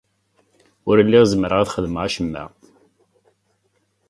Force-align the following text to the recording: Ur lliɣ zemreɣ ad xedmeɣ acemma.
Ur 0.89 0.97
lliɣ 1.05 1.23
zemreɣ 1.31 1.59
ad 1.59 1.71
xedmeɣ 1.75 2.03
acemma. 2.07 2.43